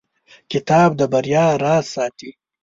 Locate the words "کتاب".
0.51-0.89